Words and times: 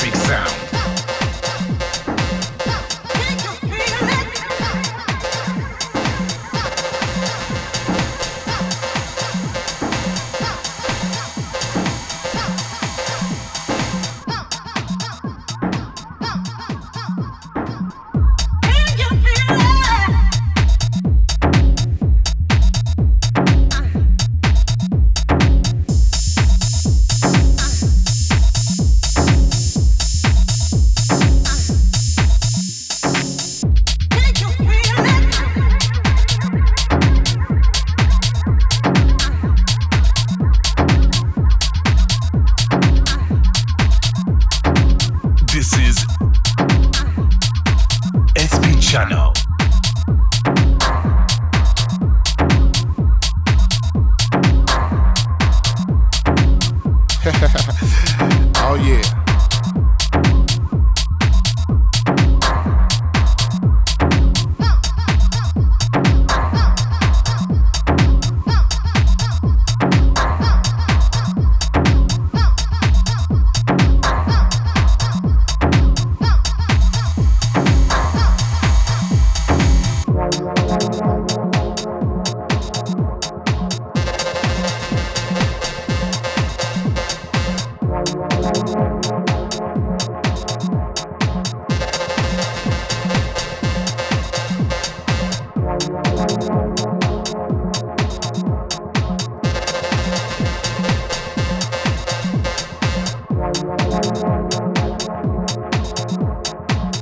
Electric 0.00 0.14
Sound. 0.14 0.67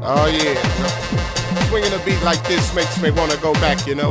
Oh, 0.08 0.30
St. 0.30 2.22
like 2.22 2.40
this 2.46 2.72
makes 2.76 3.02
me 3.02 3.10
wanna 3.10 3.36
go 3.38 3.52
back, 3.54 3.88
you 3.88 3.96
know. 3.96 4.10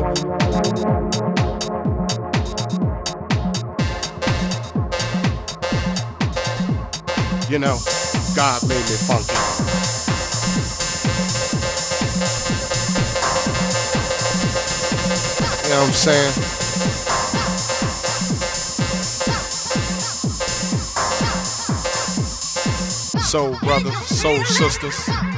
You 7.50 7.60
know, 7.60 7.78
God 8.36 8.62
made 8.68 8.76
me 8.76 8.98
funky. 9.08 9.36
You 15.64 15.70
know 15.70 15.80
what 15.80 15.88
I'm 15.88 15.94
saying? 15.94 16.34
Soul 23.22 23.56
brothers, 23.62 23.96
soul 24.08 24.44
sisters. 24.44 25.35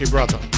Funky 0.00 0.10
brother. 0.10 0.49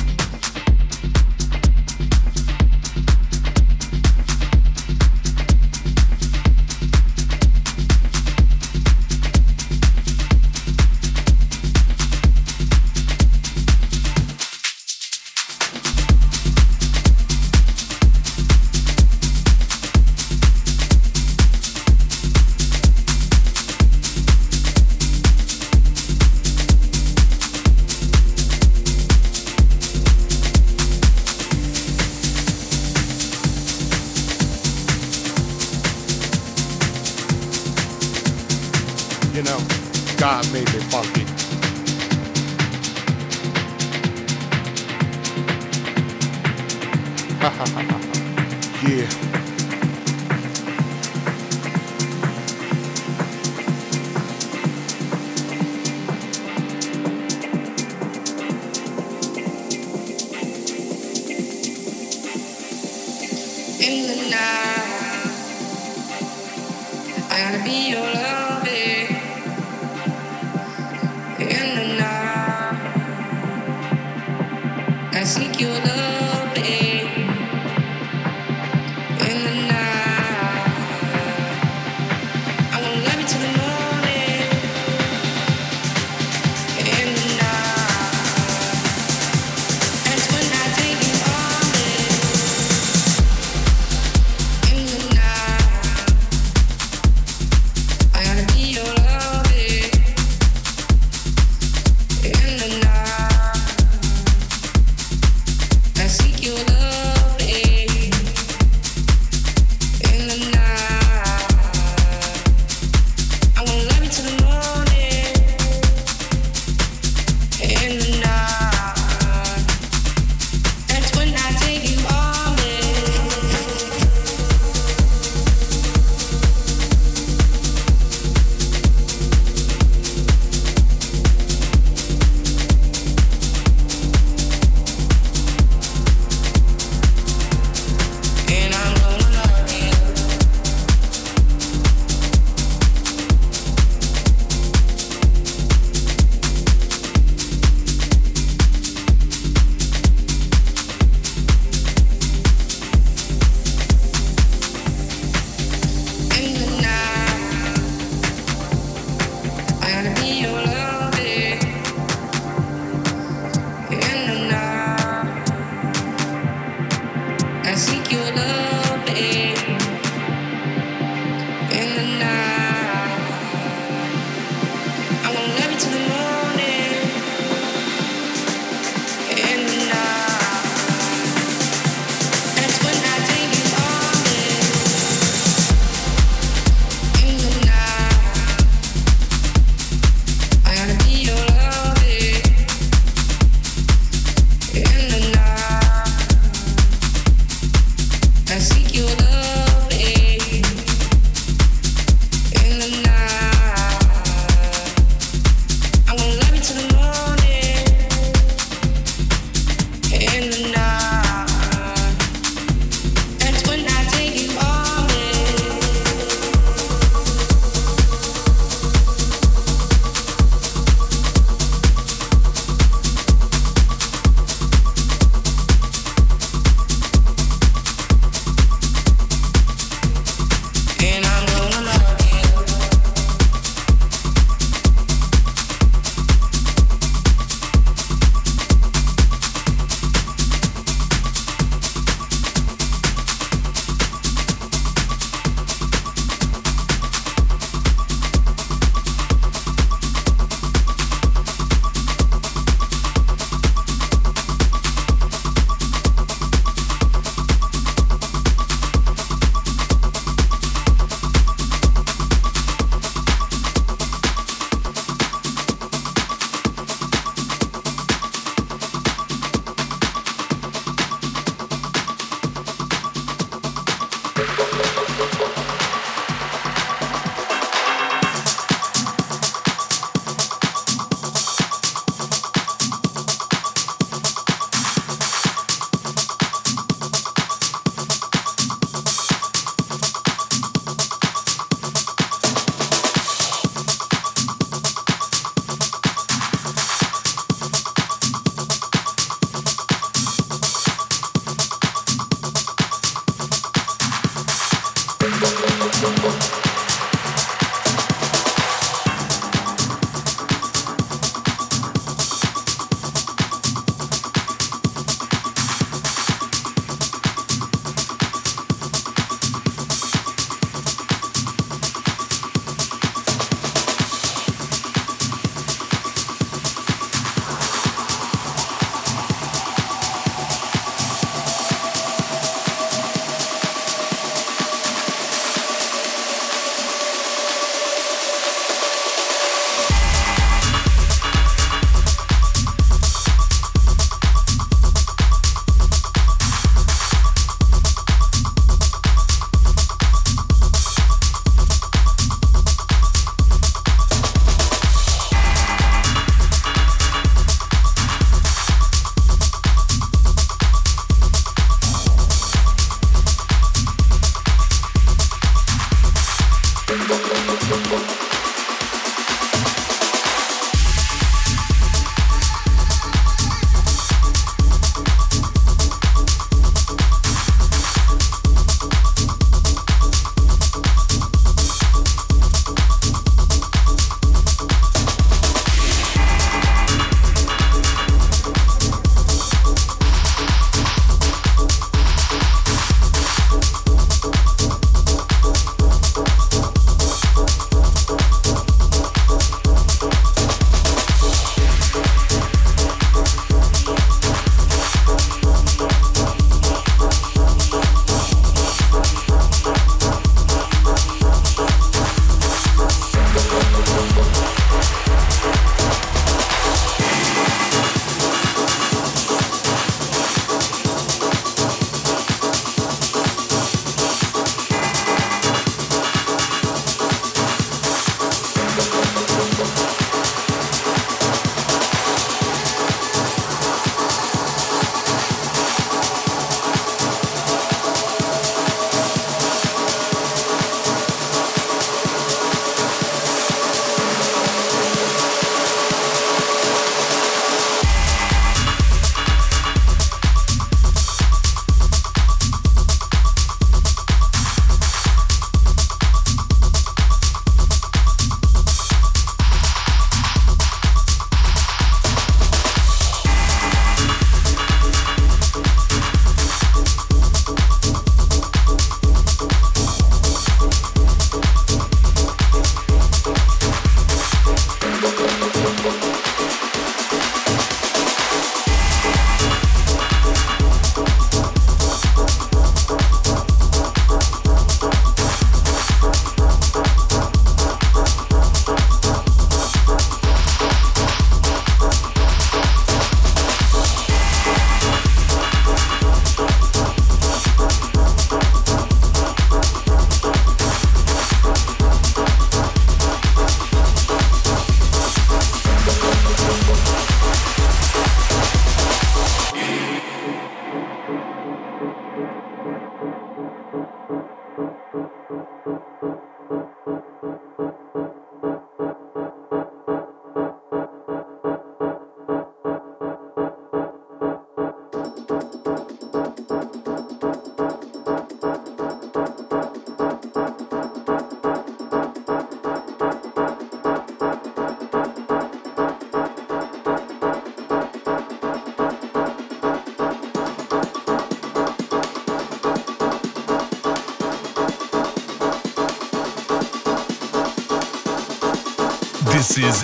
This 549.43 549.59
is 549.59 549.78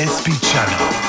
SP 0.00 0.32
Channel. 0.40 1.07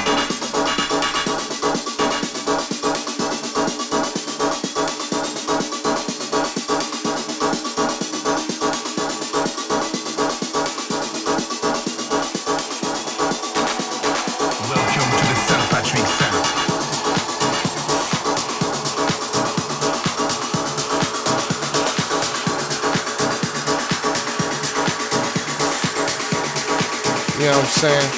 Saying? 27.80 28.12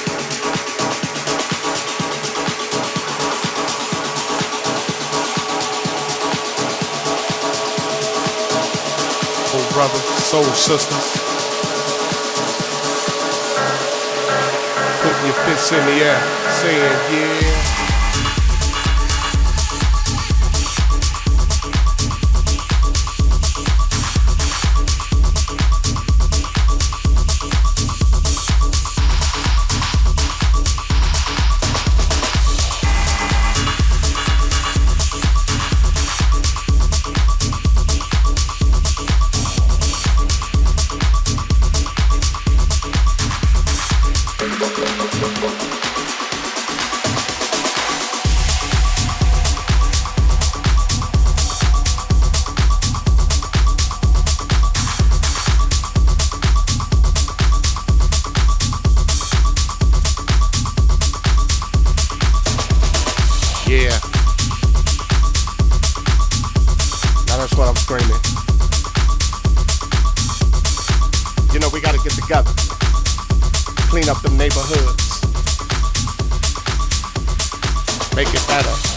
Oh, 9.54 9.60
soul 9.60 9.66
brothers, 9.72 10.02
soul 10.26 10.44
sisters. 10.46 11.08
Putting 15.04 15.26
your 15.28 15.36
fists 15.46 15.72
in 15.72 15.86
the 15.86 16.06
air, 16.06 16.20
saying 16.50 16.82
yeah. 17.14 17.81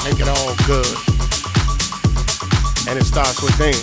Make 0.05 0.21
it 0.21 0.29
all 0.29 0.55
good. 0.67 0.87
and 2.87 2.99
it 2.99 3.05
starts 3.05 3.43
within. 3.43 3.75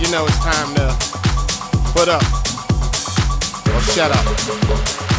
You 0.00 0.10
know 0.10 0.26
it's 0.26 0.38
time 0.38 0.74
to 0.74 0.96
put 1.94 2.08
up 2.08 2.22
or 3.72 3.80
shut 3.92 4.10
up. 4.10 5.11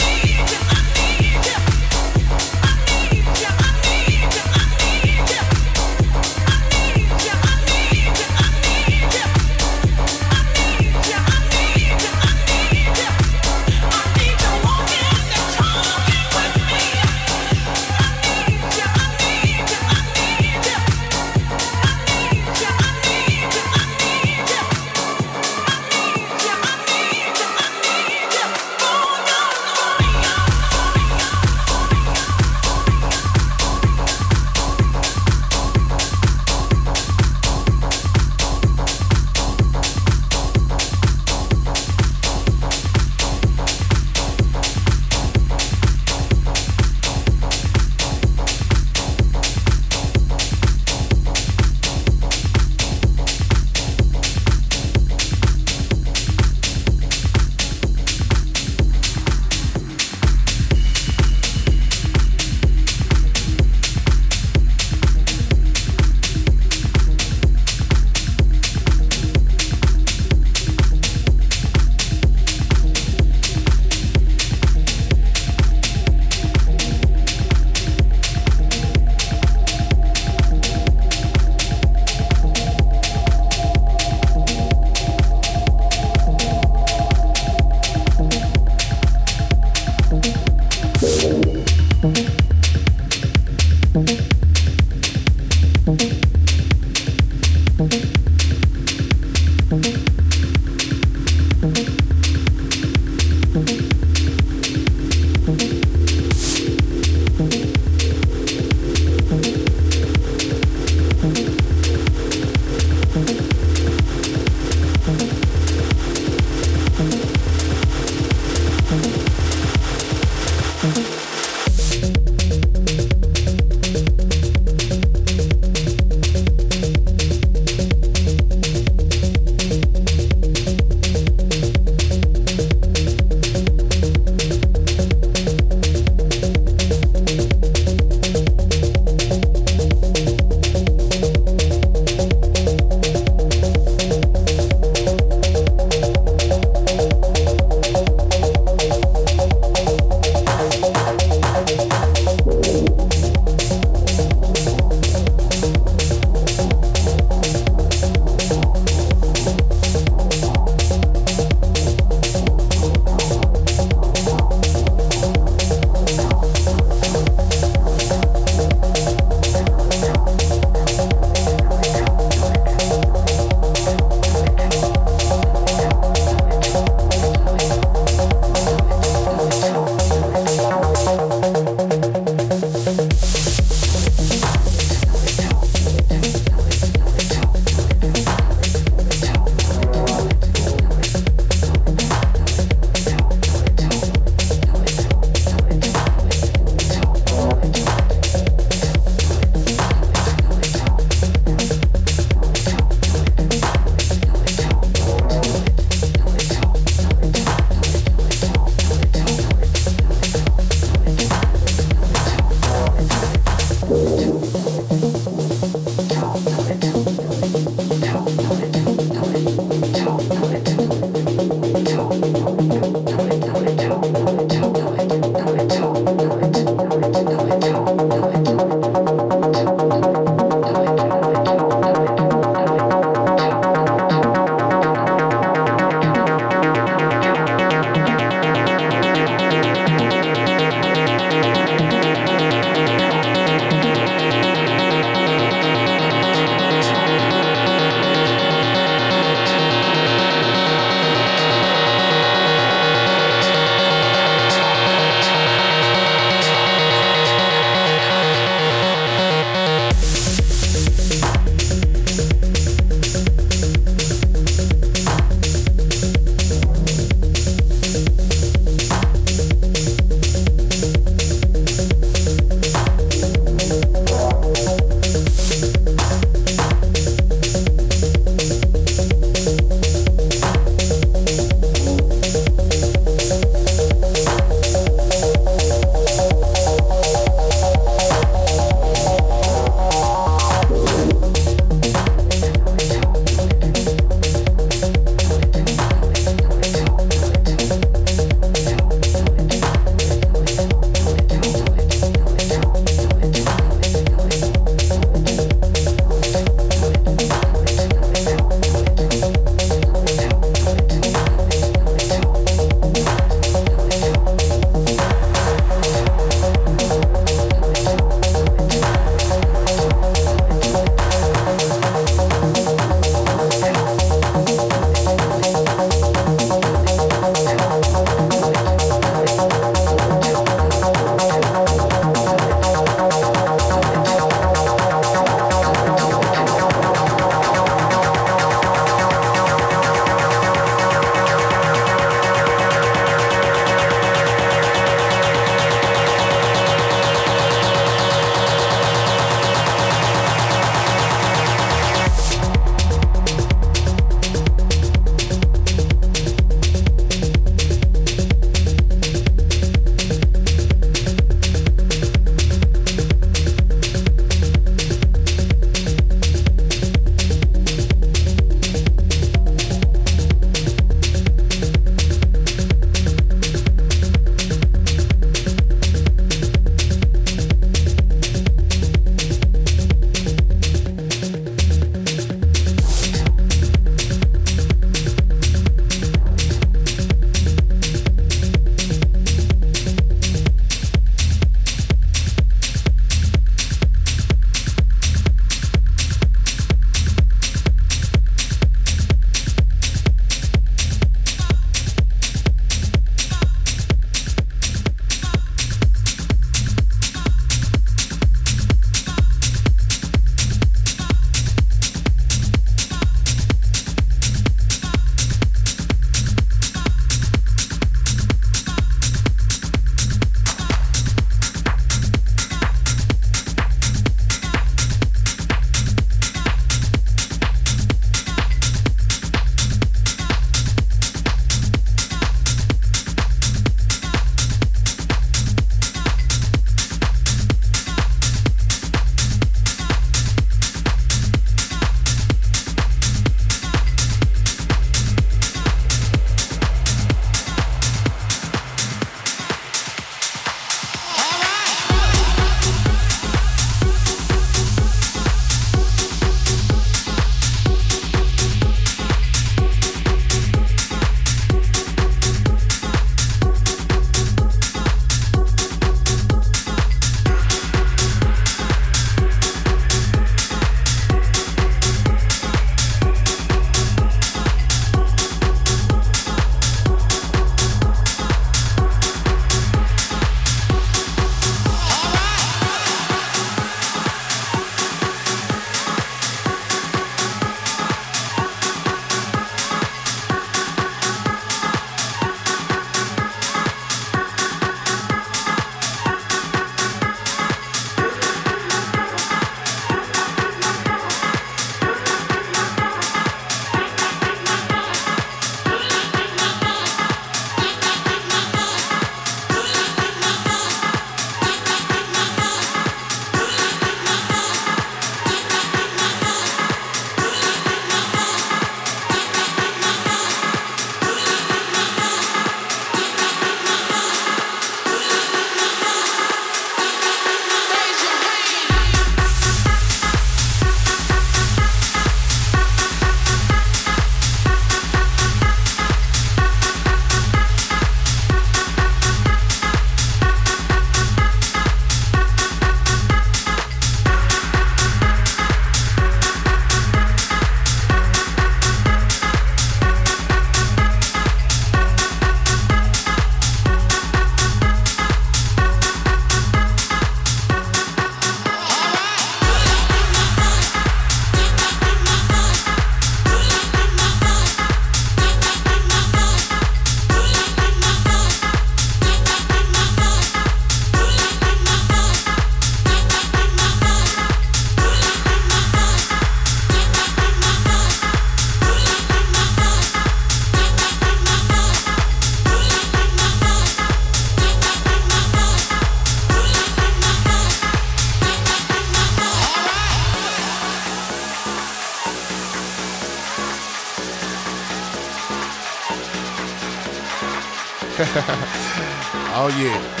Oh 599.53 600.00